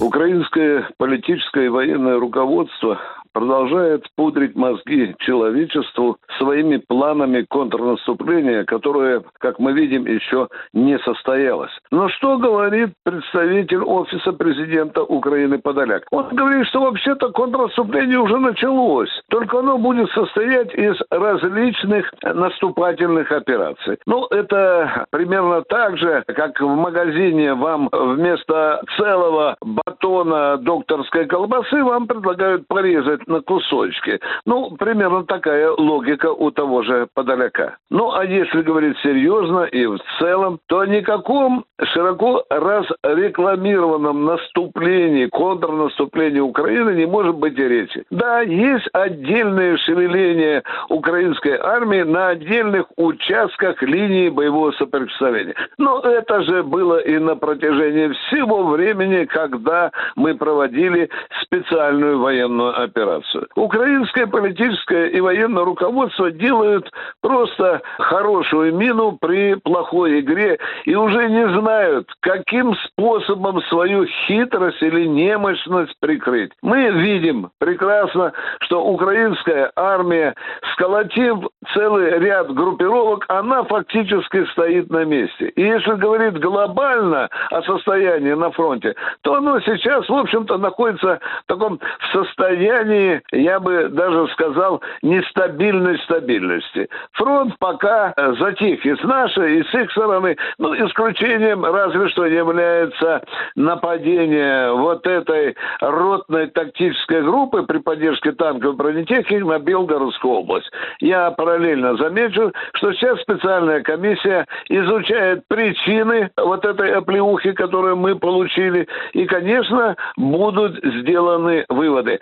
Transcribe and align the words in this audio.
Украинское 0.00 0.88
политическое 0.96 1.66
и 1.66 1.68
военное 1.68 2.18
руководство 2.18 3.00
продолжает 3.38 4.04
пудрить 4.16 4.56
мозги 4.56 5.14
человечеству 5.20 6.16
своими 6.38 6.78
планами 6.78 7.46
контрнаступления, 7.48 8.64
которое, 8.64 9.22
как 9.38 9.60
мы 9.60 9.72
видим, 9.74 10.06
еще 10.06 10.48
не 10.72 10.98
состоялось. 10.98 11.70
Но 11.92 12.08
что 12.08 12.36
говорит 12.38 12.90
представитель 13.04 13.84
Офиса 13.84 14.32
президента 14.32 15.04
Украины 15.04 15.58
Подоляк? 15.58 16.02
Он 16.10 16.26
говорит, 16.32 16.66
что 16.66 16.80
вообще-то 16.80 17.30
контрнаступление 17.30 18.18
уже 18.18 18.38
началось, 18.38 19.10
только 19.30 19.60
оно 19.60 19.78
будет 19.78 20.10
состоять 20.10 20.74
из 20.74 20.96
различных 21.08 22.12
наступательных 22.24 23.30
операций. 23.30 23.98
Ну, 24.06 24.26
это 24.30 25.06
примерно 25.12 25.62
так 25.62 25.96
же, 25.96 26.24
как 26.26 26.60
в 26.60 26.66
магазине 26.66 27.54
вам 27.54 27.88
вместо 27.92 28.82
целого 28.96 29.56
батона 29.60 30.56
докторской 30.56 31.26
колбасы 31.26 31.84
вам 31.84 32.08
предлагают 32.08 32.66
порезать 32.66 33.27
на 33.28 33.40
кусочки. 33.40 34.20
Ну, 34.46 34.76
примерно 34.76 35.24
такая 35.24 35.70
логика 35.70 36.32
у 36.32 36.50
того 36.50 36.82
же 36.82 37.08
Подоляка. 37.14 37.76
Ну, 37.90 38.12
а 38.12 38.24
если 38.24 38.62
говорить 38.62 38.96
серьезно 39.02 39.64
и 39.64 39.86
в 39.86 39.98
целом, 40.18 40.58
то 40.66 40.80
о 40.80 40.86
никаком 40.86 41.64
широко 41.82 42.44
разрекламированном 42.50 44.24
наступлении, 44.24 45.26
контрнаступлении 45.26 46.40
Украины 46.40 46.90
не 46.90 47.06
может 47.06 47.36
быть 47.36 47.58
и 47.58 47.68
речи. 47.68 48.04
Да, 48.10 48.40
есть 48.40 48.88
отдельные 48.92 49.76
шевеления 49.78 50.62
украинской 50.88 51.56
армии 51.56 52.02
на 52.02 52.28
отдельных 52.28 52.86
участках 52.96 53.82
линии 53.82 54.28
боевого 54.28 54.72
соприкосновения. 54.72 55.54
Но 55.78 56.00
это 56.00 56.42
же 56.42 56.62
было 56.62 56.98
и 56.98 57.18
на 57.18 57.36
протяжении 57.36 58.08
всего 58.08 58.64
времени, 58.64 59.24
когда 59.24 59.90
мы 60.16 60.34
проводили 60.34 61.08
специальную 61.42 62.18
военную 62.18 62.80
операцию. 62.82 63.07
Украинское 63.56 64.26
политическое 64.26 65.08
и 65.08 65.20
военное 65.20 65.64
руководство 65.64 66.30
делают 66.30 66.90
просто 67.20 67.82
хорошую 67.98 68.74
мину 68.74 69.18
при 69.20 69.54
плохой 69.54 70.20
игре 70.20 70.58
и 70.84 70.94
уже 70.94 71.28
не 71.28 71.48
знают, 71.60 72.08
каким 72.20 72.74
способом 72.76 73.62
свою 73.64 74.06
хитрость 74.26 74.82
или 74.82 75.06
немощность 75.06 75.94
прикрыть. 76.00 76.52
Мы 76.62 76.90
видим 76.90 77.50
прекрасно, 77.58 78.32
что 78.60 78.84
украинская 78.84 79.70
армия, 79.76 80.34
сколотив 80.72 81.48
целый 81.74 82.18
ряд 82.18 82.52
группировок, 82.52 83.24
она 83.28 83.64
фактически 83.64 84.44
стоит 84.52 84.90
на 84.90 85.04
месте. 85.04 85.48
И 85.48 85.62
если 85.62 85.92
говорить 85.92 86.38
глобально 86.40 87.28
о 87.50 87.62
состоянии 87.62 88.32
на 88.32 88.50
фронте, 88.50 88.94
то 89.22 89.34
оно 89.34 89.60
сейчас, 89.60 90.08
в 90.08 90.14
общем-то, 90.14 90.58
находится 90.58 91.20
в 91.44 91.46
таком 91.46 91.80
состоянии, 92.12 92.97
я 93.32 93.60
бы 93.60 93.88
даже 93.88 94.28
сказал, 94.32 94.82
нестабильной 95.02 95.98
стабильности. 96.00 96.88
Фронт 97.12 97.54
пока 97.58 98.12
э, 98.16 98.34
затих 98.38 98.84
и 98.84 98.94
с 98.96 99.02
нашей, 99.02 99.60
и 99.60 99.64
с 99.64 99.74
их 99.74 99.90
стороны, 99.92 100.36
ну, 100.58 100.74
исключением 100.74 101.64
разве 101.64 102.08
что 102.08 102.26
является 102.26 103.22
нападение 103.56 104.72
вот 104.72 105.06
этой 105.06 105.56
ротной 105.80 106.48
тактической 106.48 107.22
группы 107.22 107.62
при 107.62 107.78
поддержке 107.78 108.32
танковой 108.32 108.76
бронетехники 108.76 109.42
на 109.42 109.58
Белгородскую 109.58 110.34
область. 110.34 110.70
Я 111.00 111.30
параллельно 111.30 111.96
замечу, 111.96 112.52
что 112.74 112.92
сейчас 112.92 113.20
специальная 113.20 113.82
комиссия 113.82 114.46
изучает 114.68 115.44
причины 115.48 116.30
вот 116.36 116.64
этой 116.64 116.92
оплеухи, 116.92 117.52
которую 117.52 117.96
мы 117.96 118.16
получили, 118.16 118.86
и, 119.12 119.26
конечно, 119.26 119.96
будут 120.16 120.76
сделаны 120.84 121.64
выводы. 121.68 122.20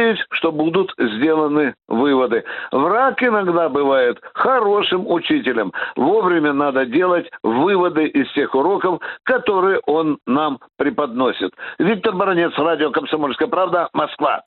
Надеюсь, 0.00 0.24
что 0.32 0.50
будут 0.50 0.94
сделаны 0.98 1.74
выводы. 1.86 2.42
Враг 2.72 3.22
иногда 3.22 3.68
бывает 3.68 4.18
хорошим 4.32 5.06
учителем. 5.06 5.74
Вовремя 5.94 6.54
надо 6.54 6.86
делать 6.86 7.30
выводы 7.42 8.06
из 8.06 8.32
тех 8.32 8.54
уроков, 8.54 9.00
которые 9.24 9.80
он 9.84 10.16
нам 10.26 10.58
преподносит. 10.78 11.52
Виктор 11.78 12.14
Баранец, 12.14 12.52
радио 12.56 12.90
«Комсомольская 12.90 13.48
правда», 13.48 13.90
Москва. 13.92 14.40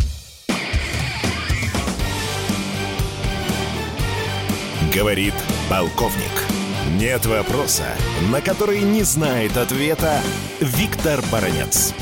Говорит 4.95 5.35
полковник. 5.69 6.33
Нет 6.99 7.27
вопроса, 7.27 7.85
на 8.31 8.41
который 8.41 8.81
не 8.81 9.03
знает 9.03 9.55
ответа 9.57 10.19
Виктор 10.59 11.19
Баранец. 11.31 11.93